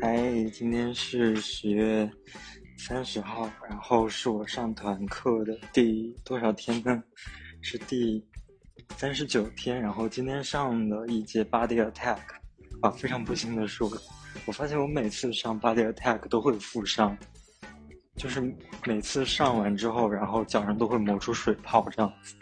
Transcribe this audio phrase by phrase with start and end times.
[0.00, 2.08] 嗨，今天是十月
[2.76, 7.02] 三十号，然后是我上团课的第多少天呢？
[7.60, 8.24] 是第
[8.96, 9.80] 三十九天。
[9.82, 12.18] 然后今天上了一节 Body Attack，
[12.80, 13.90] 啊，非常不幸的是，我
[14.46, 17.18] 我发现我每次上 Body Attack 都会负伤，
[18.14, 18.40] 就是
[18.86, 22.36] 每次上完之后，然后脚上都会磨出水泡这样子。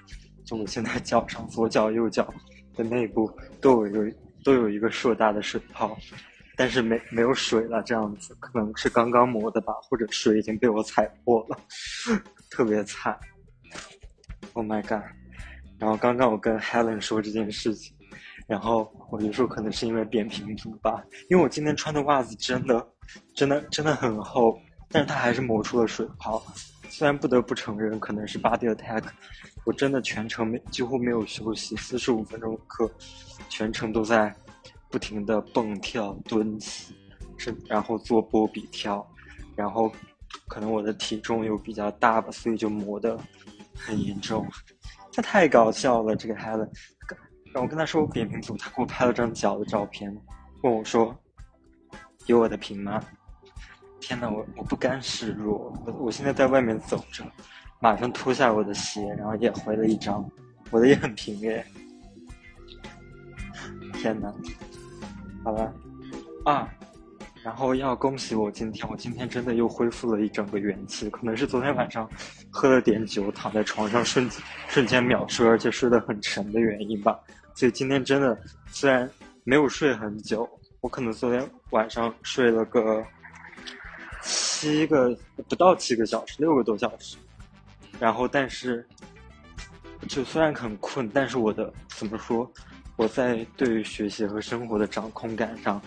[0.44, 2.32] 就我现在脚上左脚右脚
[2.74, 4.14] 的内部都有一
[4.46, 5.98] 都有一个硕大的水泡。
[6.58, 11.58] 但是没没有水了，这样子可能是刚刚磨的吧，或者水已经被我踩破了，
[12.48, 13.14] 特别惨。
[14.54, 15.02] Oh my god！
[15.78, 17.94] 然后刚刚我跟 Helen 说这件事情，
[18.46, 22.88] 然后我就说可能是因为扁平足吧，因为我今天穿的袜子真的
[23.34, 24.58] 真的真的很厚，
[24.88, 26.42] 但是它还是磨出了水泡。
[26.88, 29.04] 虽然不得不承认可能是 body attack，
[29.64, 32.90] 我真的全程没几乎没有休息，四十五分钟课
[33.48, 34.34] 全程都在。
[34.88, 36.94] 不停的蹦跳、蹲起，
[37.36, 39.04] 是然后做波比跳，
[39.56, 39.92] 然后
[40.48, 43.18] 可能我的体重又比较大吧，所以就磨得
[43.74, 44.46] 很严重。
[45.10, 46.70] 这太搞笑了，这个孩子。
[47.46, 50.16] 然后我跟他说我扁平足，他给我拍了张脚的照片，
[50.62, 51.14] 问我说
[52.26, 53.02] ：“有我的平吗？”
[54.06, 57.24] 天呐，我我不甘示弱，我我现在在外面走着，
[57.80, 60.24] 马上脱下我的鞋，然后也回了一张，
[60.70, 61.66] 我的也很平耶。
[63.94, 64.32] 天呐！
[65.42, 65.74] 好了，
[66.44, 66.68] 啊，
[67.42, 72.08] 然后要恭喜我今天，我今天真的又恢复了一整个元气，可能是昨天晚上
[72.48, 74.30] 喝了点酒，躺在床上瞬
[74.68, 77.18] 瞬间秒睡，而且睡得很沉的原因吧。
[77.56, 78.38] 所以今天真的
[78.68, 79.10] 虽然
[79.42, 80.48] 没有睡很久，
[80.80, 83.04] 我可能昨天晚上睡了个
[84.58, 85.14] 七个
[85.48, 87.18] 不到七个小时，六个多小时，
[88.00, 88.86] 然后但是
[90.08, 92.50] 就虽然很困，但是我的怎么说？
[92.96, 95.78] 我在对于学习和生活的掌控感上，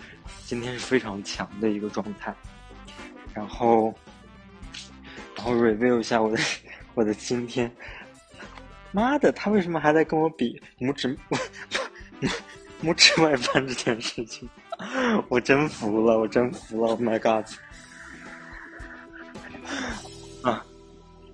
[0.44, 2.32] 今天是非常强的一个状态。
[3.34, 3.92] 然后，
[5.34, 6.38] 然后 review 一下我的
[6.94, 7.68] 我的今天。
[8.92, 11.18] 妈的，他为什么还在跟我比拇指
[12.80, 14.48] 拇指外翻这件事情？
[15.28, 17.44] 我真服了，我真服了！Oh，My God！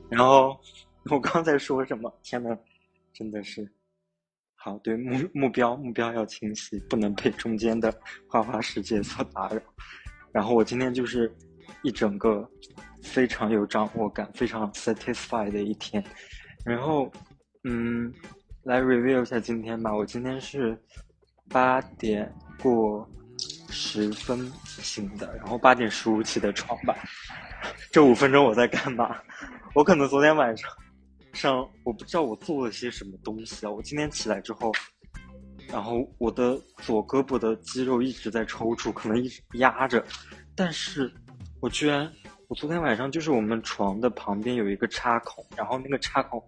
[0.09, 0.59] 然后
[1.11, 2.13] 我刚才说什么？
[2.23, 2.57] 天呐，
[3.13, 3.71] 真的是。
[4.55, 7.93] 好，对目目标目标要清晰，不能被中间的
[8.29, 9.61] 花花世界所打扰。
[10.33, 11.33] 然后我今天就是
[11.83, 12.49] 一整个
[13.03, 16.03] 非常有掌握感、非常 satisfied 的一天。
[16.65, 17.11] 然后，
[17.63, 18.13] 嗯，
[18.65, 19.95] 来 review 一下今天吧。
[19.95, 20.77] 我今天是
[21.49, 23.09] 八点过
[23.71, 26.97] 十分醒的，然后八点十五起的床吧。
[27.91, 29.17] 这五分钟我在干嘛？
[29.75, 30.71] 我可能昨天晚上。
[31.33, 33.71] 上我不知道我做了些什么东西啊！
[33.71, 34.73] 我今天起来之后，
[35.69, 40.03] 然后我的左胳膊的肌肉一直在抽搐，可能一直压着，
[40.55, 41.13] 但是
[41.61, 42.11] 我居然，
[42.49, 46.43] 我昨天晚上就是我们床的旁边有一个插孔，然后那个插孔，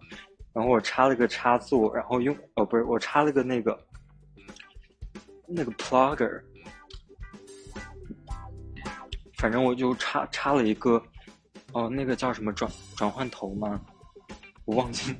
[0.55, 3.79] 然后我插了个插座，然后用哦不是我插了个那个
[5.47, 6.41] 那个 plugger，
[9.39, 11.03] 反正我就插插了一个
[11.73, 13.81] 哦那个叫什么转转换头吗？
[14.65, 15.15] 我忘记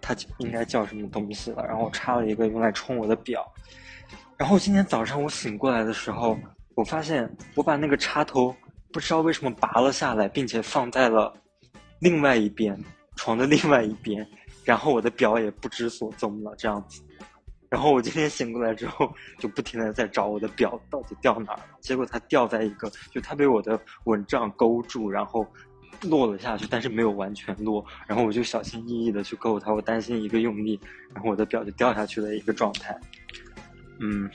[0.00, 3.44] 它应该叫什么东西了，然后插了一个用来充我的表，
[4.38, 6.38] 然后今天早上我醒过来的时候，
[6.74, 8.54] 我发现我把那个插头
[8.92, 11.34] 不知道为什么拔了下来，并且放在了
[12.00, 12.78] 另外一边
[13.16, 14.26] 床的另外一边，
[14.64, 17.02] 然后我的表也不知所踪了，这样子，
[17.74, 25.44] 然后我今天醒过来之后就不停的在找我的表到底掉哪儿了，结果它掉在一个就它被我的蚊帐勾住，然后。
[26.02, 27.82] 落了下去，但是没有完全落。
[28.06, 30.78] 然后我就小心翼翼的去勾它，我担心一个用力，
[31.14, 32.94] 然后我的表就掉下去的一个状态。
[34.00, 34.28] 嗯，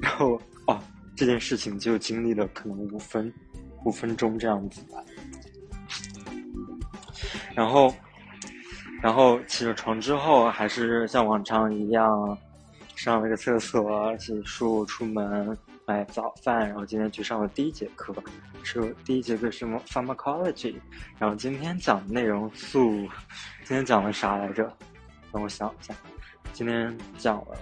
[0.00, 0.78] 然后哦，
[1.16, 3.32] 这件事情就经历了可能五分
[3.84, 5.02] 五分钟这样子吧。
[7.56, 7.92] 然后，
[9.02, 12.38] 然后起了床之后，还是像往常一样，
[13.02, 15.56] 上了个厕所，洗漱，出门。
[15.86, 18.14] 买早饭，然后今天去上了第一节课，
[18.62, 20.76] 是第一节课是什么 pharmacology，
[21.18, 22.90] 然后今天讲的内容素，
[23.64, 24.72] 今天讲了啥来着？
[25.32, 25.94] 让我想一下，
[26.52, 27.56] 今天讲了，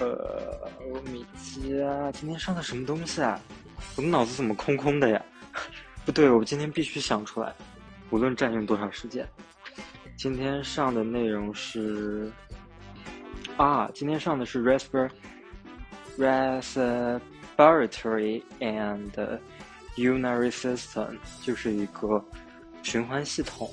[0.00, 3.38] 呃，米奇啊，今天上的什么东西啊？
[3.94, 5.22] 我的脑子怎么空空的呀？
[6.04, 7.54] 不对，我今天必须想出来，
[8.10, 9.28] 无论占用多少时间。
[10.16, 12.32] 今天上的内容是，
[13.58, 14.62] 啊，今天上的是
[16.16, 19.40] respiratory and
[19.96, 22.24] urinary system 就是一个
[22.84, 23.68] 循环系统，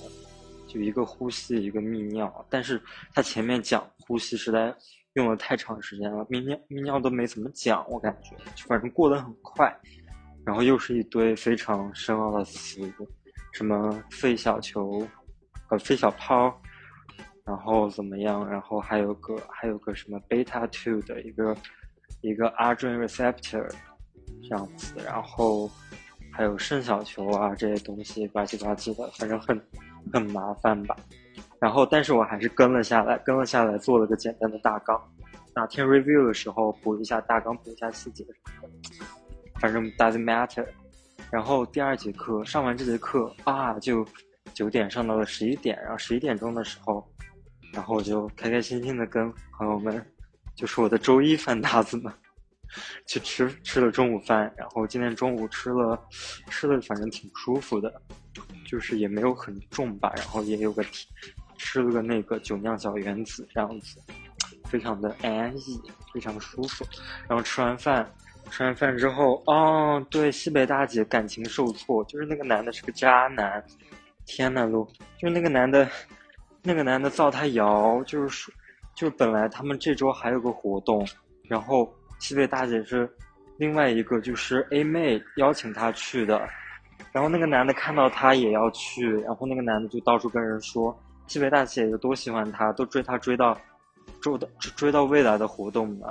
[0.67, 2.43] 就一个呼吸，一个泌尿。
[2.49, 2.81] 但是
[3.13, 4.75] 它前面讲呼吸实在
[5.13, 8.35] 用了太长时间了，泌尿泌尿都没怎么讲，我感觉，
[8.67, 9.71] 反正过得很快。
[10.43, 12.91] 然后又是一堆非常深奥的词，
[13.53, 15.07] 什么肺小球，
[15.69, 16.59] 呃，肺小泡，
[17.45, 18.47] 然后怎么样？
[18.49, 21.55] 然后还有个还有个什么 beta two 的一个
[22.21, 23.69] 一个 argin receptor
[24.41, 25.69] 这样子，然后
[26.33, 29.61] 还有肾小球啊这些东西，吧唧吧唧的，反正很
[30.11, 30.95] 很麻烦吧。
[31.59, 34.99] 然后，但是我还是跟了下来，跟了下来，做了个简单的大纲。
[35.55, 38.31] 哪天 review 的时候补一下大纲，补一下细节什
[38.61, 39.05] 么的，
[39.59, 40.65] 反正 doesn't matter。
[41.31, 44.05] 然后第二节课上完这节课啊，就
[44.53, 47.07] 九点上到了十一点，然后十一点钟的时候，
[47.75, 50.03] 然后我就开开心心的跟朋友们，
[50.55, 52.11] 就是我的周一饭搭子们，
[53.05, 54.51] 去吃吃了中午饭。
[54.57, 56.01] 然后今天中午吃了
[56.49, 57.93] 吃了，反正挺舒服的，
[58.65, 60.83] 就是也没有很重吧，然后也有个。
[61.57, 63.97] 吃了个那个酒酿小圆子，这样子，
[64.65, 65.81] 非常的安逸，
[66.13, 66.85] 非常舒服。
[67.29, 68.05] 然后吃完饭，
[68.51, 73.63] 吃完饭之后，哦，对，西北大姐感情受挫，就是那个男的是个渣男。
[74.25, 74.85] 天呐，路，
[75.17, 75.89] 就是那个男的，
[76.65, 78.53] 那个男的造他谣，就是说，
[78.95, 81.07] 就是本来他们这周还有个活动，
[81.47, 83.09] 然后西北大姐是
[83.57, 86.37] 另外一个就是 A 妹邀请他去的，
[87.11, 90.97] 然后那个男的看到他也要去，然后那个男的就到处跟人说。
[91.27, 93.57] 西北大姐有多喜欢他，都追他追到，
[94.21, 96.05] 追到追到未来的活动呢。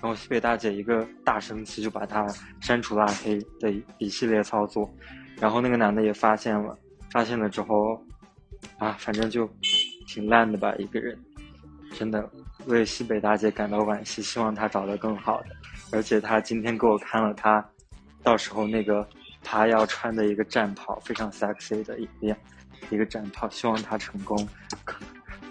[0.00, 2.26] 然后西北大姐一个大生气，就把他
[2.60, 4.90] 删除拉黑的一系列操作。
[5.38, 6.76] 然后那个男的也发现了，
[7.12, 7.96] 发现了之后，
[8.78, 9.48] 啊，反正就
[10.06, 11.18] 挺烂的吧，一个人，
[11.92, 12.28] 真的
[12.66, 15.48] 为西北大姐感到惋惜，希望她找到更好的。
[15.92, 17.64] 而且她今天给我看了她，
[18.22, 19.06] 到时候那个
[19.42, 22.36] 她要穿的一个战袍，非常 sexy 的一个。
[22.90, 24.46] 一个战袍，希望她成功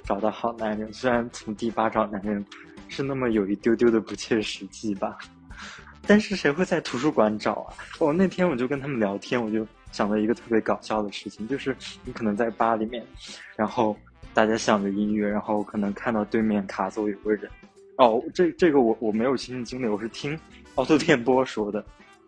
[0.04, 0.94] 找到好男人。
[0.94, 2.46] 虽然从第八找男人
[2.90, 5.18] 是那么有一丢丢的不切实际吧，
[6.06, 7.74] 但是谁会在图书馆找啊？
[7.98, 11.74] 哦，那天我就跟他们聊天，我就想了一个特别搞笑的事情，就是
[12.04, 13.01] 你可能在吧里面，
[13.56, 13.95] 然后
[14.34, 17.50] 大家响着音乐，然后可能看到对面卡座有个人。
[17.98, 20.38] 哦，这这个我我没有亲身经历，我是听
[20.75, 21.81] 奥特电波说的。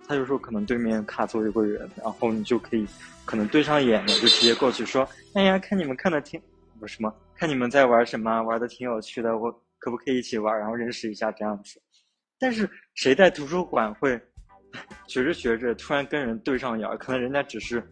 [0.07, 2.88] 他就说可能对面卡座有个人，然后你就可以。
[3.25, 6.39] 可能对上眼了，就直接过去说：“哎呀，看你们看的挺
[6.79, 11.81] 不是什么，看你们在玩什么，玩的挺有趣的，我可不可以一起玩，然后认识一下这样子？”
[12.38, 14.21] 但是谁在图书馆会
[15.07, 16.88] 学着学着突然跟人对上眼？
[16.98, 17.83] 可能人家只是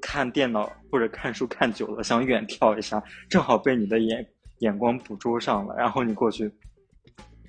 [0.00, 4.26] 看电脑或者看书看久了，想远眺一下，正好被你的眼
[4.58, 6.52] 眼光捕捉上了，然后你过去，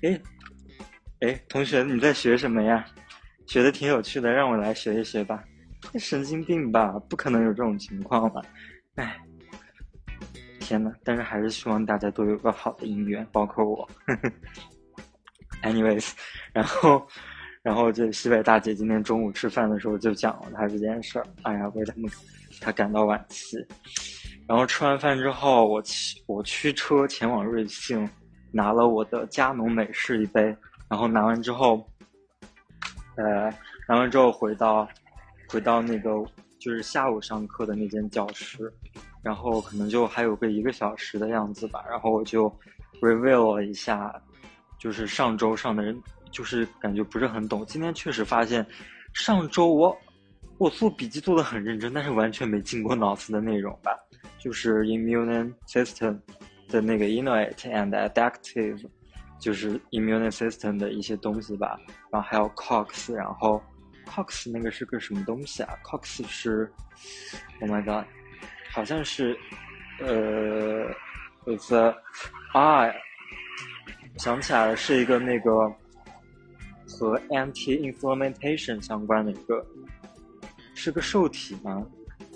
[0.02, 0.20] 哎
[1.20, 2.84] 哎，同学你在学什么呀？
[3.46, 5.42] 学的挺有趣的，让我来学一学吧。
[5.98, 8.40] 神经病吧，不可能有这种情况吧？
[8.96, 9.18] 哎，
[10.60, 13.88] 天呐，但是还是希望大家都有个好的姻缘，包括我。
[15.62, 16.12] Anyways，
[16.52, 17.06] 然后，
[17.64, 21.26] 然后这西北大姐今天中午吃饭的时候就讲了她这件事儿。
[21.42, 22.08] 哎呀，为他们
[22.60, 23.56] 她感到惋惜。
[24.46, 28.08] 然后吃完饭之后，我骑我驱车前往瑞幸，
[28.52, 30.54] 拿了我的加农美式一杯。
[30.90, 31.84] 然后拿完之后，
[33.16, 33.50] 呃，
[33.88, 34.86] 拿完之后回到。
[35.50, 36.10] 回到那个
[36.58, 38.72] 就是下午上课的那间教室，
[39.22, 41.84] 然后可能就还有个一个小时的样子吧。
[41.88, 42.50] 然后我就
[43.00, 44.12] review 了一下，
[44.78, 45.96] 就是上周上的人，
[46.34, 47.64] 就是感觉不是很懂。
[47.64, 48.66] 今天确实发现，
[49.14, 49.96] 上周我
[50.58, 53.92] 我做笔记做的很认真，但是完全没进过脑子的内容吧。
[54.38, 56.20] 就是 immune system
[56.68, 58.84] 的那个 innate and adaptive，
[59.38, 61.78] 就是 immune system 的一些东西吧。
[62.10, 63.62] 然后还有 Cox，然后。
[64.06, 66.70] Cox 那个是个什么东西啊？Cox 是
[67.62, 68.04] ，Oh my god，
[68.70, 69.34] 好像是，
[69.98, 70.86] 呃
[71.56, 71.94] ，the
[72.52, 72.84] 啊，
[74.18, 75.50] 想起来了，是一个那个
[76.98, 79.64] 和 anti-inflammation 相关的一个，
[80.74, 81.86] 是个受体吗？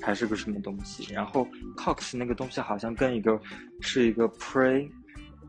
[0.00, 1.12] 还是个什么东西？
[1.12, 1.46] 然后
[1.76, 3.40] Cox 那个东西好像跟一个
[3.80, 4.88] 是一个 pre，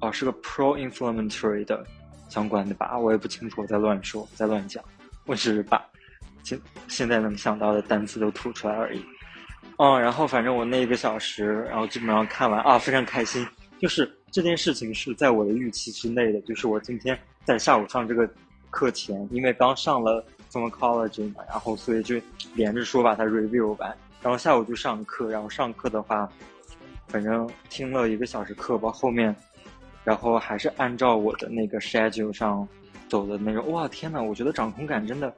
[0.01, 1.85] 哦，是个 pro-inflammatory 的
[2.29, 2.97] 相关的吧？
[2.97, 4.83] 我也不清楚，我在乱说，在乱讲，
[5.25, 5.83] 我只是把。
[6.41, 9.03] 现现在能想到的单词都吐出来而已，
[9.77, 13.45] 嗯，然后反正我那一个小时，然后基本上看完啊，非常开心。
[13.77, 18.27] 就是这件事情是在我的预期之内的，就是我今天在下午上这个
[18.69, 22.15] 课前，因为刚上了 pharmacology 嘛，然后所以就
[22.55, 26.29] 连着说把它 review 完，然后下午就上课，然后上课的话，
[27.07, 29.35] 反正听了一个小时课吧，后面，
[30.03, 32.67] 然后还是按照我的那个 schedule 上
[33.07, 33.71] 走的那种。
[33.71, 35.33] 哇，天呐，我觉得掌控感真的。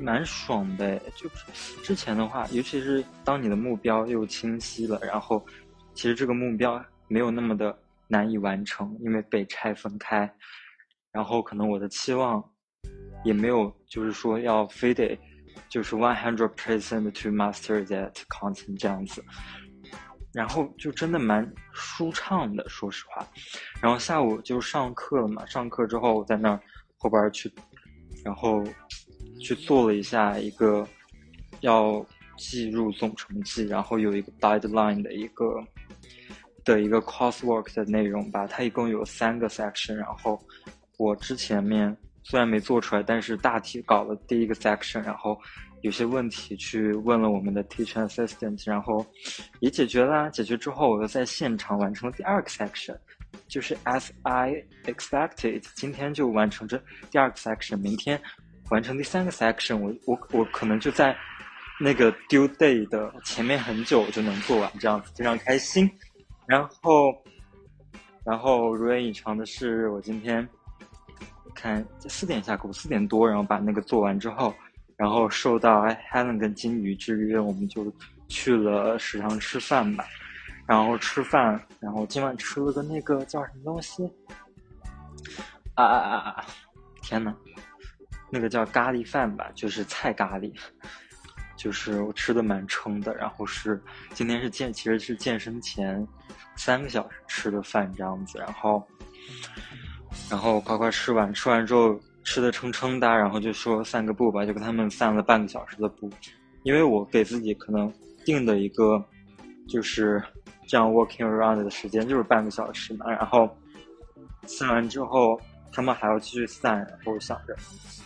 [0.00, 1.28] 蛮爽的，就
[1.82, 5.44] 之前的话，尤其是当你的目标又清晰了，然后
[5.92, 10.32] 其实这个目标没有那么的难以完成，因为被拆分开。
[11.12, 12.42] 然后可能我的期望
[13.24, 15.18] 也没有，就是说要非得
[15.68, 19.24] 就是 one hundred percent to master that content 这样子。
[20.34, 23.26] 然后就真的蛮舒畅的，说实话。
[23.80, 26.60] 然后下午就上课了嘛，上课之后我在那儿
[26.98, 27.50] 后边去，
[28.22, 28.62] 然后
[29.40, 30.86] 去做了一下一个
[31.60, 32.04] 要
[32.36, 35.46] 记入总成绩，然后有一个 deadline 的一个
[36.62, 38.46] 的一个 coursework 的内容吧。
[38.46, 40.38] 它一共有三个 section，然后
[40.98, 45.40] 我之前面虽然没做出来，但是大体搞了第一个 section，然后。
[45.82, 49.06] 有些问题去问了我们的 teacher assistant，然后
[49.60, 50.28] 也解决了。
[50.30, 52.98] 解决之后，我又在现场完成了第二个 section，
[53.46, 58.20] 就是 as I expected，今天就完成这第二个 section，明天
[58.70, 59.76] 完成第三个 section。
[59.76, 61.16] 我我我可能就在
[61.78, 65.88] 那个 due day 的前面很久就能做完，这样子非常开心。
[66.48, 67.14] 然后，
[68.24, 70.44] 然后如愿以偿的是，我今天
[71.60, 74.54] 看四点下课，四点多，然后把那个做完之后。
[74.96, 77.92] 然后受到 Helen 跟金鱼之约，我们就
[78.28, 80.04] 去了食堂吃饭吧。
[80.66, 84.04] 然后吃饭，然后今晚吃了个那个叫什么东西？
[85.74, 86.44] 啊啊啊啊！
[87.00, 87.34] 天呐，
[88.30, 90.52] 那个叫咖喱饭吧，就是菜咖喱。
[91.56, 93.14] 就是我吃的蛮撑的。
[93.14, 93.80] 然后是
[94.14, 96.06] 今天是健，其实是健身前
[96.56, 98.38] 三个小时吃的饭这样子。
[98.38, 98.86] 然后，
[100.30, 101.98] 然后快快吃完，吃完之后。
[102.24, 106.10] 吃的撑撑的，然后就说散个步吧，就跟他们散了半个小时的步，
[106.62, 107.90] 因为我给自己可能
[108.22, 109.02] 定的一个
[109.66, 110.22] 就是
[110.66, 113.48] 这样 walking around 的时间就是半个小时嘛，然后
[114.44, 115.40] 散完之后
[115.72, 117.56] 他们还要继续散，然后想着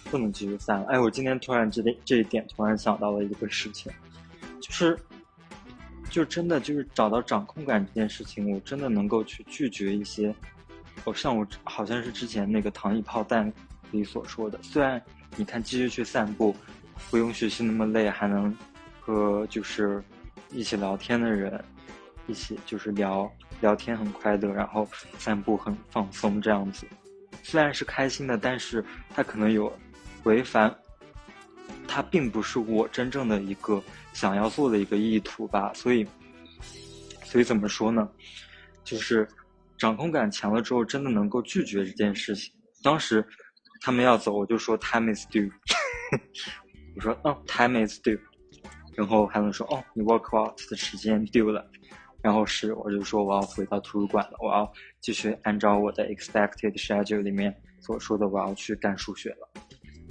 [0.05, 0.87] 不能继续散了。
[0.87, 3.91] 哎，我今天突然这这一点突然想到了一个事情，
[4.61, 4.97] 就是
[6.11, 10.33] 就真的就是找到掌控感这件事情，我真的能够去拒绝一些，
[11.05, 13.53] 哦，像我好像是之前那个糖衣炮弹。
[13.91, 14.99] 里所说的，虽然
[15.37, 16.57] 你看继续去散步，
[17.11, 18.57] 不用学习那么累，还能
[18.99, 20.03] 和就是
[20.49, 21.63] 一起聊天的人
[22.27, 23.31] 一起就是聊
[23.61, 26.87] 聊天很快乐，然后散步很放松这样子，
[27.43, 28.83] 虽然是开心的，但是
[29.15, 29.71] 它可能有
[30.23, 30.75] 违反，
[31.87, 33.83] 它并不是我真正的一个
[34.15, 36.07] 想要做的一个意图吧，所以
[37.25, 38.09] 所以怎么说呢？
[38.85, 39.29] 就是
[39.83, 42.55] 掌控感强了之后，真的能够拒绝这件事情。
[42.85, 43.25] 当时。
[43.85, 45.51] 他们要走，我就说 time is due。
[46.95, 48.17] 我说嗯，time is due。
[48.95, 51.69] 然后还能说哦，你 work out 的时间 due 了。
[52.23, 59.49] 然后是我就说我要回到图书馆了，我要继续按照我的 expected schedule 里面所说的，我要去干数学了。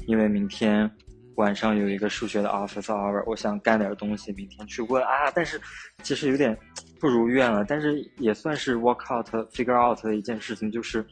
[0.06, 0.92] 因为明天
[1.36, 5.32] 晚上有一个数学的 office hour，我想干点东西，明天去问啊。
[5.34, 5.58] 但是
[6.04, 6.60] 其实有点
[7.02, 11.06] 不如愿了，但是也算是 work out figure out 的一件事情，就是。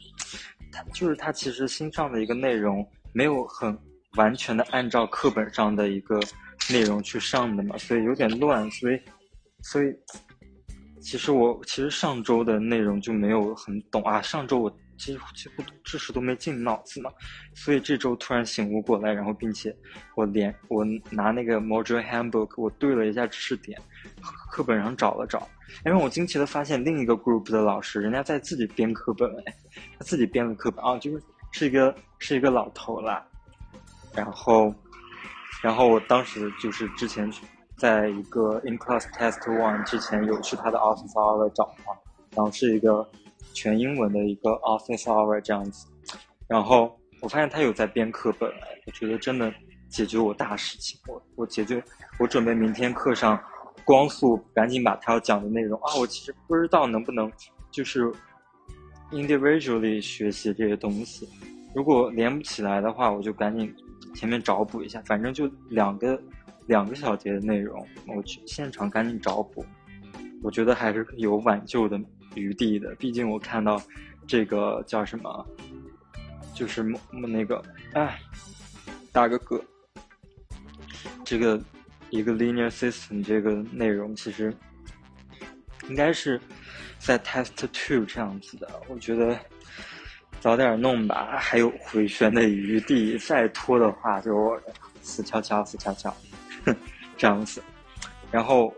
[0.71, 3.75] 他就是他，其实新上的一个内容没有很
[4.17, 6.19] 完全的按照课本上的一个
[6.69, 8.69] 内容去上的嘛，所以有点乱。
[8.69, 9.01] 所以，
[9.63, 9.91] 所以
[11.01, 14.21] 其实我其实上周的内容就没有很懂啊。
[14.21, 17.09] 上周我几乎几乎知识都没进脑子嘛，
[17.55, 19.75] 所以这周突然醒悟过来，然后并且
[20.15, 23.81] 我连我拿那个 module handbook 我对了一下知识点，
[24.49, 25.47] 课本上找了找。
[25.85, 29.53] 因为我惊奇的发现，另一个 group 的老师，人家在自己编课本，哎，
[29.97, 33.23] 他自己编了课本啊，就是是一个是一个老头啦。
[34.15, 34.73] 然后，
[35.61, 37.31] 然后我当时就是之前
[37.77, 41.91] 在一个 in class test one 之前有去他的 office hour 找他，
[42.35, 43.07] 然后是一个
[43.53, 45.87] 全英文的一个 office hour 这样子。
[46.47, 48.51] 然后我发现他有在编课本，
[48.87, 49.53] 我觉得真的
[49.87, 51.81] 解决我大事情，我我解决，
[52.17, 53.39] 我准备明天课上。
[53.83, 55.95] 光速，赶紧把他要讲的内容啊！
[55.99, 57.31] 我其实不知道能不能
[57.71, 58.11] 就是
[59.11, 61.27] individually 学习这些东西。
[61.73, 63.73] 如果连不起来的话，我就赶紧
[64.15, 65.01] 前面找补一下。
[65.05, 66.21] 反正就两个
[66.67, 69.65] 两个小节的内容，我去现场赶紧找补。
[70.41, 71.99] 我觉得还是有挽救的
[72.35, 72.93] 余地的。
[72.95, 73.81] 毕竟我看到
[74.27, 75.45] 这个叫什么，
[76.53, 78.19] 就是那个哎，
[79.11, 79.61] 打个嗝，
[81.23, 81.59] 这个。
[82.09, 84.53] 一个 linear system 这个内容其实
[85.87, 86.39] 应该是
[86.97, 89.37] 在 test two 这样子的，我觉得
[90.39, 94.59] 早点弄吧，还有回旋的余地，再拖的话就
[95.01, 96.15] 死翘翘，死翘翘，
[97.15, 97.61] 这样子。
[98.31, 98.73] 然后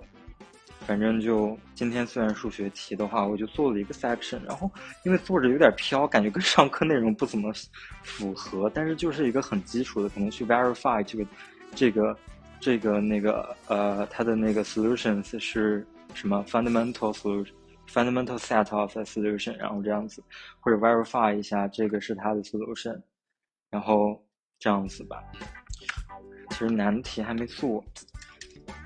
[0.86, 4.70] 反正就今天虽然数学题的话，我就做了一个 section，然后
[5.04, 7.52] 因为做着有点飘，感觉跟上课内容不怎么
[8.04, 11.26] 符合，但是就是一个很基础的，可能去 verify 这个
[11.74, 12.18] 这个。
[12.62, 17.52] 这个那个呃，它的那个 solutions 是什么？fundamental solution
[17.92, 20.24] fundamental set of a solution，然后这样子，
[20.60, 23.02] 或者 verify 一下这个是它的 solution，
[23.72, 24.24] 然后
[24.60, 25.22] 这样子吧。
[26.52, 27.84] 其实难题还没做，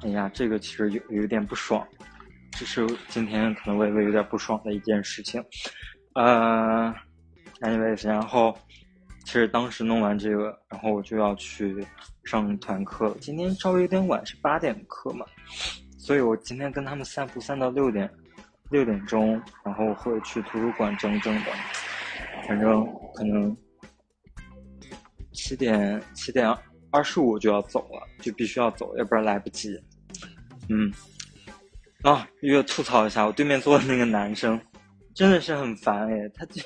[0.03, 1.85] 哎呀，这个其实有有点不爽，
[2.51, 5.43] 这是今天可能微微有点不爽的一件事情。
[6.13, 6.95] 呃
[7.59, 8.57] ，anyways，然后
[9.25, 11.85] 其实当时弄完这个，然后我就要去
[12.25, 13.15] 上团课。
[13.21, 15.25] 今天稍微有点晚，是八点课嘛，
[15.97, 18.09] 所以我今天跟他们散步散到六点。
[18.71, 21.51] 六点钟，然后会去图书馆整整的，
[22.47, 23.55] 反正可能
[25.33, 26.51] 七点七点
[26.89, 29.79] 二十五就要走了，就必须要走，要不然来不及。
[30.67, 30.91] 嗯，
[32.01, 34.59] 啊，又要吐槽一下，我对面坐的那个男生
[35.13, 36.59] 真的是很烦哎，他就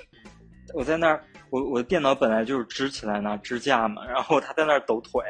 [0.73, 5.21] 我在那儿，我我的电脑本来就是支起来拿支架嘛，然后他在那儿抖腿。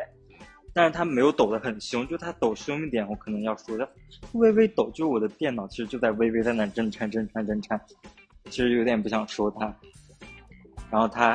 [0.79, 3.85] 但是他没有抖得很凶，就他抖凶一点，我可能要说的
[4.31, 7.77] 微微抖，就我的电脑其实就在微微在那震颤震颤震颤，
[8.45, 9.75] 其实有点不想说他。
[10.89, 11.31] 然后他，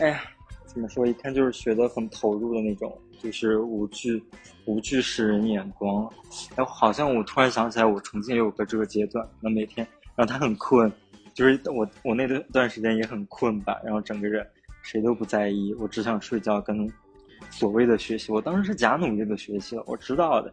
[0.00, 0.20] 哎呀，
[0.66, 1.06] 怎么说？
[1.06, 4.20] 一看就是学的很投入的那种，就是无惧
[4.64, 6.12] 无惧世人眼光。
[6.56, 9.86] 哎，好像我突然想起来，我曾经也有个这个阶段，那每天，
[10.16, 10.92] 然后他很困，
[11.34, 14.44] 就是我我那段段时间也很困吧，然后整个人
[14.82, 16.92] 谁都不在意，我只想睡觉跟。
[17.56, 20.52] 所谓的学习，我当时是假努力的学习了，我知道的。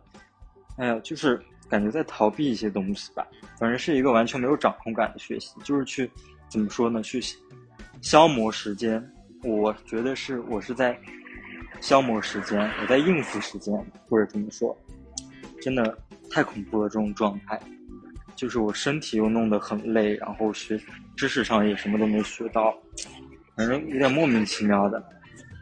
[0.77, 3.27] 哎呀，就是感觉在逃避一些东西吧，
[3.57, 6.09] 反正是一个完全没有掌控感的学习，就是去
[6.47, 7.01] 怎么说呢？
[7.01, 7.19] 去
[8.01, 9.03] 消磨时间。
[9.43, 10.95] 我觉得是我是在
[11.79, 13.73] 消磨时间，我在应付时间，
[14.07, 14.77] 或者怎么说？
[15.59, 15.97] 真的
[16.29, 17.59] 太恐怖了，这种状态，
[18.35, 20.79] 就是我身体又弄得很累，然后学
[21.17, 22.77] 知识上也什么都没学到，
[23.55, 25.03] 反正有点莫名其妙的。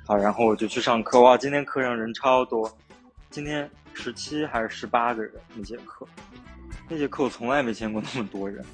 [0.09, 1.21] 好，然后我就去上课。
[1.21, 2.75] 哇，今天课上人超多，
[3.29, 6.03] 今天十七还是十八个人那节课，
[6.89, 8.65] 那节课我从来没见过那么多人。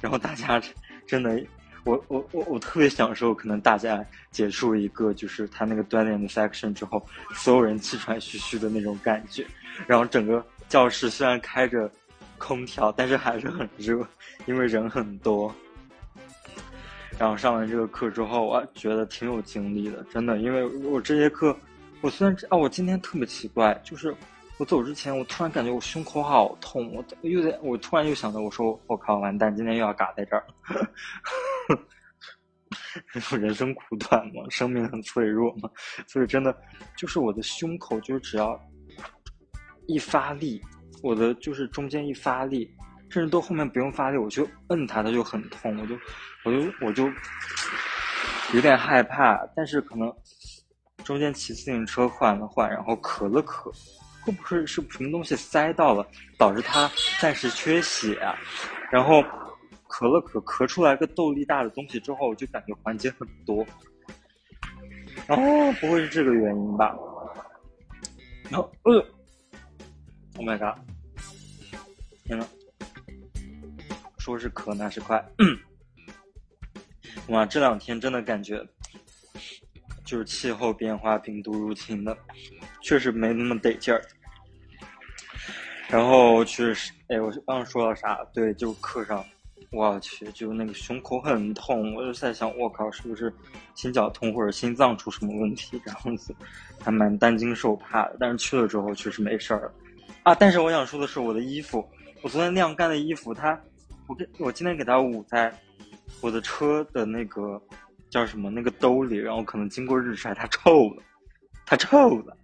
[0.00, 0.62] 然后大家
[1.04, 1.44] 真的，
[1.82, 9.44] 我我我我特别享受，可能大家结束一个就是他那个锻炼的 section 之后，所有人气喘吁吁的那种感觉。
[9.88, 11.90] 然后整个教室虽然开着
[12.38, 14.06] 空调，但是还是很热，
[14.46, 15.52] 因为人很多。
[17.18, 20.36] 然后上完这个课之后，我觉得挺有精力的，真的。
[20.38, 21.56] 因为我这节课，
[22.02, 24.14] 我虽然啊，我今天特别奇怪，就是
[24.58, 30.44] 我走之前，我突然感觉我胸口好痛，我又在，我突然又想到，我说我靠，完蛋，今天又要嘎在这儿。
[33.38, 35.70] 人生苦短嘛，生命很脆弱嘛，
[36.06, 36.54] 所以真的
[36.96, 38.60] 就是我的胸口，就是只要
[39.86, 40.60] 一发力，
[41.02, 42.70] 我的就是中间一发力。
[43.08, 45.94] 甚至到后面不用发力，我就摁它，它就很痛，我就，
[46.44, 47.12] 我就，我就
[48.54, 49.38] 有点害怕。
[49.54, 50.12] 但是可能
[51.04, 53.70] 中间骑自行车换了换，然后咳了咳，
[54.22, 56.90] 会不会是什么东西塞到了，导致它
[57.20, 58.18] 暂时缺血？
[58.90, 59.22] 然后
[59.88, 63.64] 咳了咳，咳出来个豆粒大的东西之后，我就感觉缓解很多。
[65.28, 66.94] 哦，不会是这个原因吧？
[68.50, 68.94] 然后，呃
[70.36, 70.78] ，Oh my god！
[72.24, 72.46] 天呐！
[74.26, 75.24] 说是咳，那是快。
[77.28, 78.60] 哇，这两天真的感觉
[80.04, 82.18] 就是气候变化、病毒入侵的，
[82.82, 84.02] 确实没那么得劲儿。
[85.88, 88.18] 然后确实，哎，我刚刚说到啥？
[88.34, 89.24] 对，就课上，
[89.70, 93.32] 我去，就那个胸口很痛，我就在想，我靠，是不是
[93.76, 95.80] 心绞痛或者心脏出什么问题？
[95.84, 96.34] 这样子，
[96.80, 98.16] 还蛮担惊受怕的。
[98.18, 99.72] 但是去了之后确实没事儿
[100.24, 100.34] 啊。
[100.34, 101.88] 但是我想说的是，我的衣服，
[102.22, 103.56] 我昨天晾干的衣服，它。
[104.06, 105.52] 我给我今天给它捂在
[106.20, 107.60] 我的车的那个
[108.08, 111.02] 叫什么那个兜里，然后可能经过日晒，它臭了，
[111.64, 112.36] 它臭了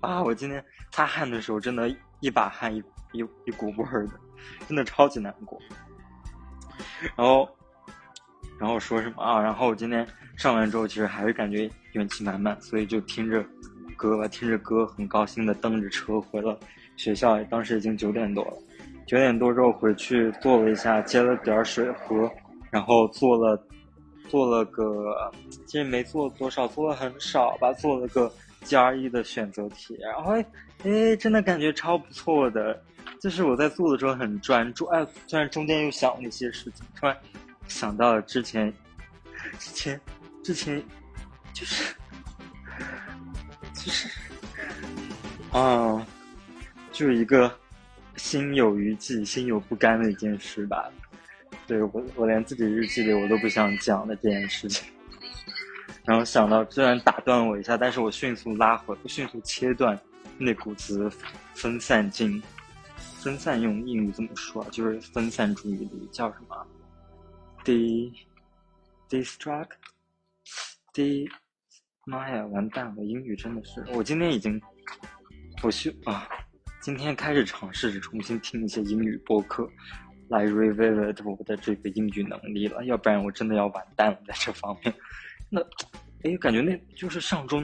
[0.00, 0.22] 啊！
[0.22, 1.88] 我今天擦汗的时候，真的，
[2.20, 4.12] 一把汗一一一股味儿的，
[4.66, 5.60] 真的超级难过。
[7.16, 7.48] 然后，
[8.58, 9.40] 然后说什么啊？
[9.40, 13.44] 然后我今天上完之后，其实还是感觉元气满满，所以就听着
[13.96, 16.58] 歌吧，听着歌，很高兴的蹬着车回了
[16.96, 17.42] 学校。
[17.44, 18.58] 当时已经九点多了。
[19.06, 22.30] 九点多之后回去做了一下，接了点水喝，
[22.70, 23.62] 然后做了
[24.28, 25.30] 做了个，
[25.66, 28.32] 其实没做多少，做了很少吧，做了个
[28.64, 30.32] GRE 的选择题，然后
[30.84, 32.82] 哎，真的感觉超不错的，
[33.20, 37.14] 就是我在做的时候很专注，哎，虽然中间又想了一些事情，突然
[37.68, 38.72] 想到了之前
[39.58, 40.00] 之前
[40.42, 40.82] 之前
[41.52, 41.94] 就是
[43.74, 44.08] 就是
[45.52, 46.06] 啊，
[46.90, 47.54] 就是一个。
[48.16, 50.90] 心有余悸，心有不甘的一件事吧。
[51.66, 54.86] 对我，我连自己日记里我都不想讲的这件事情。
[56.04, 59.98] 然后想到，虽然打断我一下，但是我迅速拉回，迅速切断
[60.38, 61.10] 那股子
[61.54, 62.42] 分散精。
[62.96, 64.62] 分散用英语怎么说？
[64.70, 66.66] 就是分散注意力，叫什么
[67.64, 68.12] ？de
[69.08, 71.26] distract，de
[72.04, 73.02] 妈呀，完蛋了！
[73.02, 74.60] 英语真的是，我今天已经，
[75.62, 76.28] 我需啊，
[76.84, 79.66] 今天开始尝试着重新听一些英语播客，
[80.28, 84.94] 来 revive 我的这个英语能力了，要不然我真的要完蛋了在这方面。
[85.48, 85.62] 那，
[86.24, 87.58] 哎，感觉那就是上周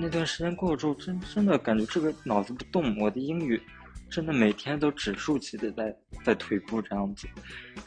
[0.00, 3.60] 那段时间过了之后，真真的感觉这个脑子不动，我的英语
[4.08, 7.28] 真的每天都指数级的在在退步这样子，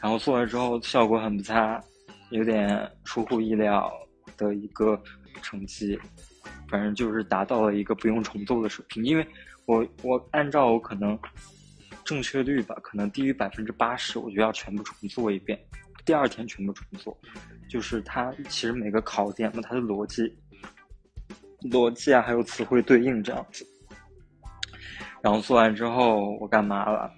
[0.00, 1.82] 然后做了之后效果很不差，
[2.30, 3.92] 有点出乎意料。
[4.36, 4.98] 的一个
[5.42, 5.98] 成绩，
[6.68, 9.04] 反正就是达到了一个不用重做的水平。
[9.04, 9.26] 因为
[9.66, 11.18] 我我按照我可能
[12.04, 15.58] 正确率吧，可能低于百分之八十，我就要全部重做一遍，
[16.04, 17.16] 第二天全部重做。
[17.68, 20.36] 就是它其实每个考点嘛，它的逻辑、
[21.70, 23.66] 逻辑啊，还有词汇对应这样子。
[25.22, 27.12] 然后做完之后，我干嘛了？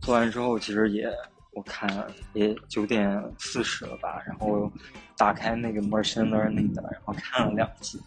[0.00, 1.10] 做完之后，其实也。
[1.54, 1.86] 我看
[2.32, 4.72] 也九点四十了吧，然后
[5.18, 8.00] 打开那个 machine learning 的，然后看了两集。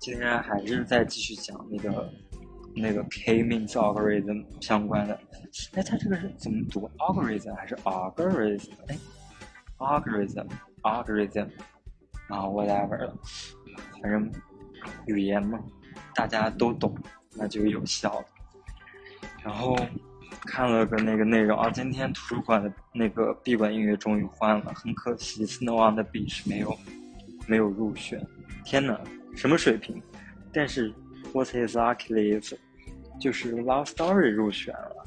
[0.00, 2.10] 今天还是在继续讲那个
[2.74, 5.14] 那个 k-means algorithm 相关的。
[5.74, 8.70] 哎，它这个是怎么读？algorithm 还是 algorithm？
[8.88, 8.98] 哎
[9.78, 11.48] ，algorithm，algorithm，
[12.28, 13.14] 啊，whatever 了，
[14.00, 14.32] 反正
[15.06, 15.60] 语言嘛，
[16.14, 16.96] 大家都懂，
[17.36, 18.26] 那就有效了。
[19.44, 19.76] 然后。
[20.46, 26.74] 看了个那个内容啊，今天图书馆的那个闭馆音乐终于换了，很可惜，Snow on the Beach 没有
[27.46, 28.26] 没有入选。
[28.64, 28.98] 天哪，
[29.34, 30.02] 什么水平？
[30.52, 30.92] 但是
[31.32, 32.54] What is Achilles
[33.20, 35.04] 就是 Love Story 入选了，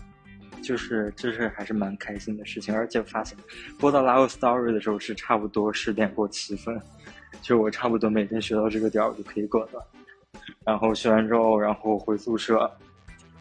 [0.62, 2.75] 就是这是还是蛮开心的事情。
[2.75, 3.38] 而且发现
[3.79, 6.81] 播到 Love Story 的时候是差不多十点过七分，
[7.41, 9.86] 就我差不多每天学到这个点儿我就可以滚了。
[10.65, 12.71] 然后学完之后，然后回宿舍。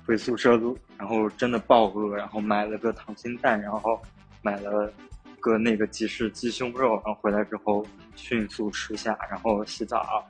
[0.05, 4.03] 回宿舍路，然后真的暴饿，然后买了个溏心蛋，然后
[4.43, 4.93] 买了
[5.39, 10.29] 个那个鸡翅鸡胸肉，然后回来之后迅速吃下，然后洗澡，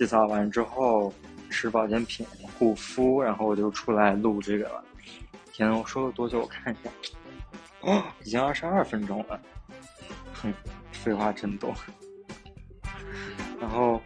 [0.00, 1.12] 洗澡完之后
[1.50, 4.82] 吃保健品护肤，然后我就出来录这个了。
[5.52, 6.40] 天，我说了多久？
[6.40, 6.90] 我看一下，
[7.82, 9.38] 哦，已经二十二分钟了。
[10.32, 10.50] 哼，
[10.90, 11.74] 废话真多。
[13.60, 14.00] 然后。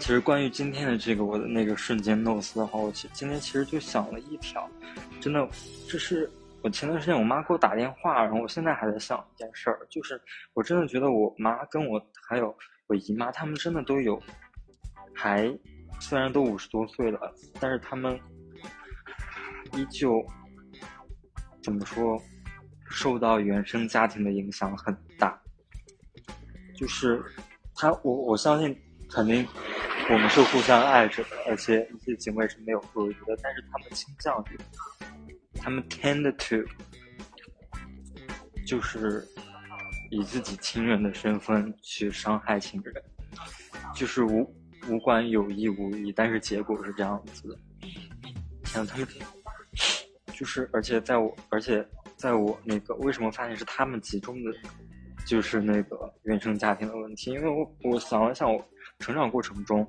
[0.00, 4.68] 其实关于今天的这个我的那个瞬间 note 的话，我其今天其实就想了一条，
[5.20, 5.48] 真的，
[5.88, 6.28] 这是
[6.62, 10.20] 我前段时间我妈给我打电话，然后我现在还在想一件事儿，就是
[10.52, 12.54] 我真的觉得我妈跟我还有
[12.86, 14.20] 我姨妈，他们真的都有，
[15.14, 15.46] 还
[16.00, 18.18] 虽然都五十多岁了，但是他们
[19.72, 20.24] 依旧
[21.62, 22.20] 怎么说，
[22.90, 25.40] 受到原生家庭的影响很大，
[26.76, 27.22] 就是
[27.74, 28.76] 他我我相信
[29.10, 29.46] 肯定。
[30.10, 34.58] 我们是互相爱着的，而且一些行为是没有恶意的，但是他们倾向于，
[35.54, 36.62] 他们 tend to，
[38.66, 39.26] 就是
[40.10, 42.94] 以自己亲人的身份去伤害亲人，
[43.94, 44.54] 就是无
[44.88, 47.58] 无管有意无意，但是结果是这样子的。
[48.64, 49.08] 像他们，
[50.32, 51.86] 就是而且在我，而且
[52.16, 54.52] 在我那个为什么发现是他们集中的，
[55.26, 58.64] 就是那个原生家庭的问题，因为我我想了想我。
[59.00, 59.86] 成长过程中，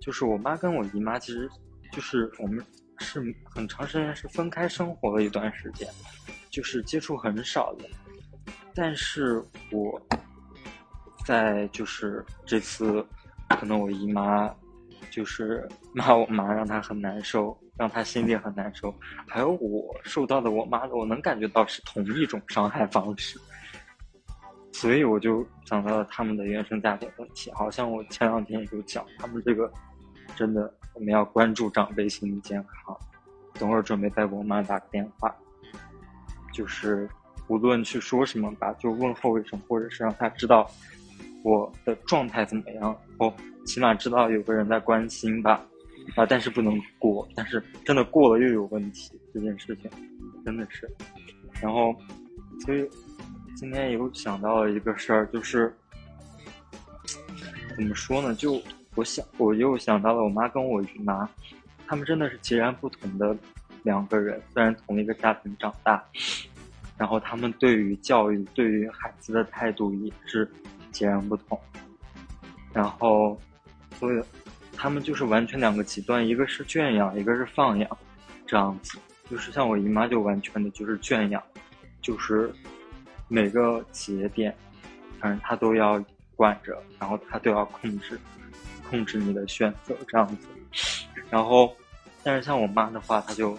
[0.00, 1.48] 就是我妈跟我姨妈，其实
[1.92, 2.62] 就是我们
[2.98, 5.88] 是很长时间是分开生活了一段时间，
[6.50, 7.88] 就是接触很少的。
[8.80, 10.00] 但是我
[11.26, 13.04] 在就是这次，
[13.48, 14.48] 可能我姨妈
[15.10, 18.94] 就是骂我妈，让她很难受，让她心里很难受。
[19.26, 23.36] 还有我受到的我妈的，我能感觉到是同一种伤害方式。
[24.72, 29.68] 所以我就想到了他们的原生家庭问题，好像我前两天也有讲，他们这个
[30.36, 32.96] 真的我们要关注长辈心理健康。
[33.54, 35.34] 等会儿准备再给我妈打个电话，
[36.52, 37.10] 就是
[37.48, 40.70] 无论去说什么吧，就问候一声，或者是让他知道
[41.42, 43.34] 我的状态怎么样，哦，
[43.66, 45.60] 起码知道有个人在关心吧，
[46.16, 49.90] 啊，但是不能过，但是真的过了又有问题，这件事情
[50.44, 50.88] 真的是，
[51.60, 51.94] 然后
[52.64, 52.88] 所以。
[53.60, 55.74] 今天又想到了一个事儿，就是
[57.74, 58.32] 怎么说呢？
[58.32, 58.62] 就
[58.94, 61.28] 我想，我又想到了我妈跟我姨妈，
[61.84, 63.36] 他们真的是截然不同的
[63.82, 64.40] 两个人。
[64.54, 66.00] 虽然同一个家庭长大，
[66.98, 70.50] 然后他们对于教育、对于孩子的态度也是
[70.90, 71.58] 截然不同。
[72.72, 73.40] 然后，
[73.98, 74.22] 所以
[74.76, 77.98] 他们就是完全两个极端，一个是圈养，一个是放养，
[78.46, 78.98] 这样子。
[79.30, 81.42] 就是像我姨妈就完全的就是圈养，
[82.02, 82.52] 就是。
[83.30, 84.56] 每个节点，
[85.20, 86.02] 反正他都要
[86.34, 88.18] 管着，然后他都要控制，
[88.88, 90.48] 控制你的选择这样子。
[91.28, 91.70] 然后，
[92.22, 93.54] 但是像我妈的话，她就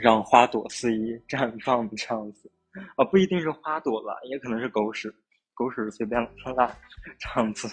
[0.00, 2.50] 让花朵肆意绽放这样子，
[2.96, 5.14] 啊，不一定是花朵了，也可能是狗屎，
[5.54, 6.20] 狗屎随便
[6.56, 6.66] 拉
[7.18, 7.68] 这样子。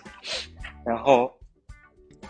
[0.85, 1.31] 然后，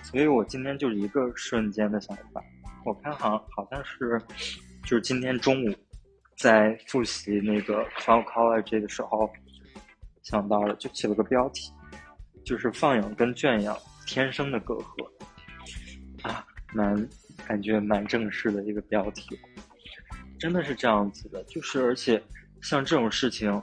[0.04, 2.44] 所以我今天就是一个瞬间的想法，
[2.86, 4.22] 我看好好像是，
[4.84, 5.74] 就是今天中午
[6.38, 9.30] 在复习那个 psychology 的时候
[10.24, 11.72] 想到了，就起了个标题，
[12.46, 13.78] 就是放养跟圈养。
[14.10, 15.06] 天生的隔阂
[16.22, 16.96] 啊，蛮
[17.46, 19.38] 感觉蛮正式的一个标题，
[20.40, 22.22] 真的是这样子的，就是而且
[22.62, 23.62] 像这种事情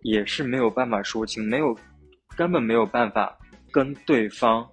[0.00, 1.76] 也是没有办法说清，没有
[2.36, 3.38] 根本没有办法
[3.70, 4.68] 跟对方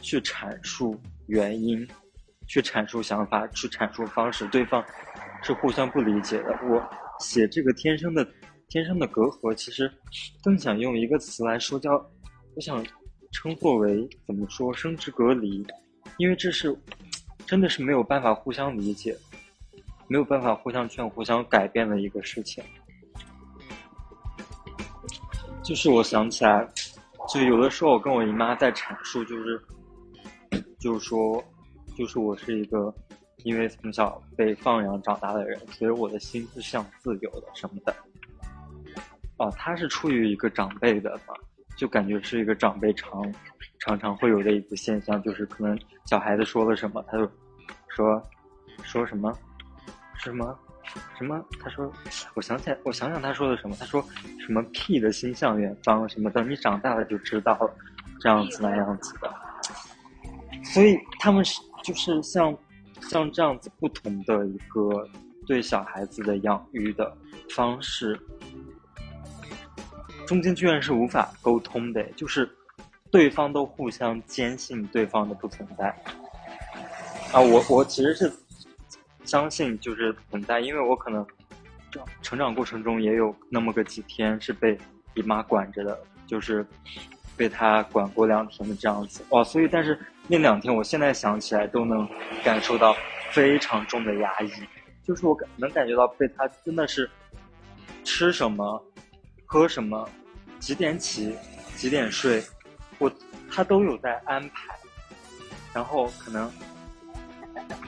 [0.00, 1.86] 去阐述原因，
[2.46, 4.84] 去阐述想法，去阐述方式，对方
[5.42, 6.50] 是互相不理解的。
[6.70, 6.82] 我
[7.20, 8.26] 写这个天生的
[8.68, 9.90] 天生的隔阂，其实
[10.42, 11.92] 更想用一个词来说，叫
[12.54, 12.84] 我想。
[13.30, 15.62] 称作为怎么说生殖隔离，
[16.16, 16.74] 因为这是
[17.46, 19.14] 真的是没有办法互相理解，
[20.08, 22.64] 没有办法互相劝、互相改变的一个事情。
[25.62, 26.66] 就是我想起来，
[27.28, 29.60] 就有的时候我跟我姨妈在阐述，就是
[30.80, 31.44] 就是说，
[31.96, 32.92] 就是我是一个
[33.44, 37.94] 因为从小被放养长大的人，所以我的心是向自由的什么的。
[39.36, 41.34] 哦，他是出于一个长辈的嘛。
[41.76, 43.22] 就感觉是一个长辈常
[43.78, 47.30] 常常会有的一个现象，就是可能小孩子说了什么，他就
[47.86, 48.20] 说
[48.82, 49.32] 说什么
[50.18, 50.58] 什么
[51.18, 51.90] 什么，他说
[52.34, 54.04] 我想起来，我想想他说的什么，他说
[54.40, 57.74] 什么屁的心向远方什么，等你长大了就知道了，
[58.20, 59.32] 这样子那样子的。
[60.64, 62.56] 所以他们是就是像
[63.02, 65.08] 像这样子不同的一个
[65.46, 67.16] 对小孩子的养育的
[67.54, 68.18] 方式。
[70.26, 72.46] 中间居然是无法沟通的，就是
[73.10, 75.88] 对方都互相坚信对方的不存在
[77.32, 77.40] 啊！
[77.40, 78.30] 我我其实是
[79.28, 81.24] 相信就是存在，因为我可能
[82.22, 84.76] 成长过程中也有那么个几天是被
[85.14, 86.66] 姨妈管着的，就是
[87.36, 89.44] 被她管过两天的这样子哦！
[89.44, 92.08] 所以但是那两天我现在想起来都能
[92.42, 92.96] 感受到
[93.30, 94.50] 非常重的压抑，
[95.04, 97.08] 就是我感能感觉到被她真的是
[98.02, 98.82] 吃什么。
[99.50, 100.06] 喝什么，
[100.60, 101.34] 几点起，
[101.74, 102.44] 几点睡，
[102.98, 103.10] 我
[103.50, 104.74] 他都有在安排，
[105.72, 106.52] 然后可能，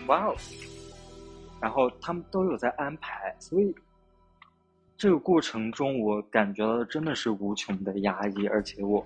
[0.07, 0.35] 哇哦，
[1.61, 3.75] 然后他们都有在安排，所以
[4.97, 9.05] 这个过程中我感觉到真的是无穷的压抑，而且我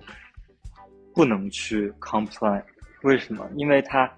[1.13, 2.63] 不能去 complain，
[3.03, 3.49] 为什么？
[3.55, 4.11] 因为他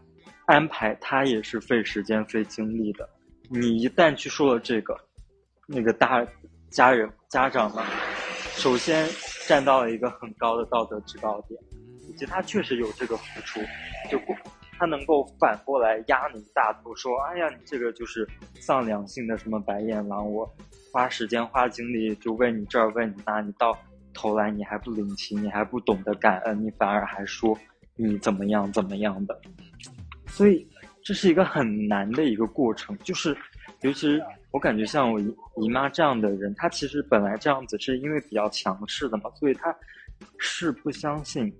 [0.46, 3.10] 安排他也是费时间费精力的，
[3.50, 4.98] 你一旦去说了这个，
[5.68, 6.26] 那个大
[6.70, 7.84] 家人家长们。
[8.54, 9.08] 首先
[9.48, 11.62] 站到了一个很高的道德制高点，
[12.10, 13.60] 以及他确实有这个付出，
[14.10, 14.34] 就不
[14.78, 18.28] 他能够反过来压你大头，说：“哎呀，你这个就是
[18.60, 20.50] 丧良心的什么白眼狼，我
[20.92, 23.78] 花时间花精力就问你这儿问你那，你到
[24.14, 27.58] 头来你还不领情，你还不懂得感恩，你反而还说
[27.96, 29.40] 你怎么样怎么样的，
[30.28, 30.68] 所以
[31.04, 33.36] 这是一个很难的一个过程，就是
[33.82, 34.24] 尤其是。
[34.52, 39.76] 我感觉像我姨姨妈这样的人，她其实本来这样子是因为比较强势的嘛，所以她
[40.40, 41.54] 是不相信，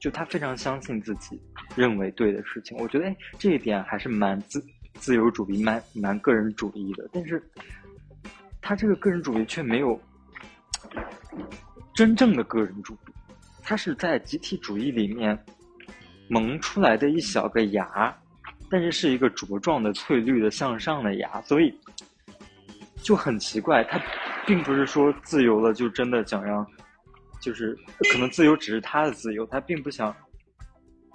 [0.00, 1.40] 就他非常相信自己
[1.74, 2.76] 认为对的事情。
[2.78, 7.08] 我觉得哎，这一点还是蛮自自由主义、蛮蛮个人主义的。
[7.12, 7.42] 但是，
[8.60, 10.00] 他这个个人主义却没有
[11.94, 13.12] 真正的个人主义，
[13.62, 15.38] 他是在集体主义里面
[16.28, 18.16] 萌出来的一小个芽，
[18.70, 21.74] 但是是一个茁壮的、翠绿的、向上的芽，所以。
[23.02, 24.02] 就很奇怪，他
[24.44, 26.66] 并不是说自由了就真的想让，
[27.40, 27.76] 就是
[28.12, 30.14] 可能自由只是他的自由，他并不想，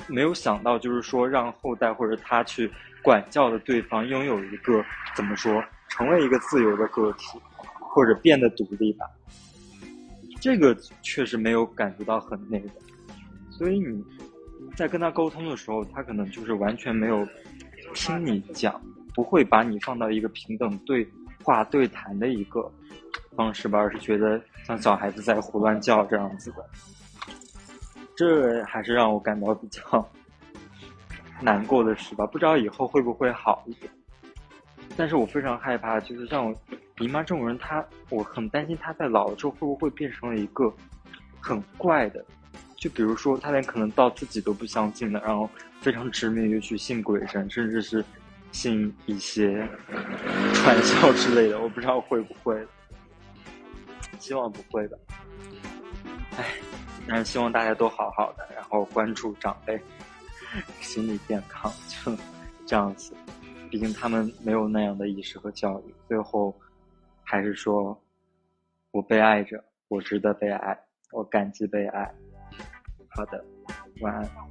[0.08, 2.72] 没有想到就是说让后代或者他去
[3.04, 4.84] 管教的对方拥有一个
[5.16, 7.40] 怎么说，成为一个自由的个体，
[7.80, 9.06] 或者变得独立吧。
[10.40, 12.70] 这个确实没有感觉到很那个，
[13.52, 14.04] 所以你
[14.76, 17.28] 在跟他沟通的时候，他可能就是完全没有
[17.94, 18.82] 听你讲，
[19.14, 21.08] 不会把你放到一个平等对。
[21.44, 22.72] 话对谈的一个
[23.36, 26.70] 方式吧，而是觉得像小孩子在胡乱叫这样子的，
[28.16, 30.08] 这还是让我感到比较
[31.42, 32.26] 难过的事吧。
[32.26, 33.92] 不知道以后会不会好一点，
[34.96, 36.56] 但是我非常害怕，就是像我
[37.00, 40.72] 姨妈这种人，她我很担心她在老了之后会不会变成了一个
[41.40, 42.24] 很怪的，
[42.76, 45.50] 就比如说她连可能到自己都不相信的，然后
[45.80, 48.04] 非常执迷于去信鬼神，甚至是。
[48.52, 49.68] 信一些
[50.54, 52.66] 传销之类的， 我不知道会不会，
[54.20, 55.00] 希望不会的。
[56.38, 56.46] 唉，
[57.08, 59.80] 但是希望大家都好好的，然后关注长辈。
[60.82, 62.12] 心理健康，就
[62.66, 63.14] 这样子。
[63.70, 66.54] 毕竟他们没有那样的意识和教育，最后
[67.24, 67.98] 还是说
[68.92, 70.78] 我被爱着，我值得被爱，
[71.12, 72.14] 我感激被爱。
[73.16, 73.42] 好的，
[74.02, 74.51] 晚安。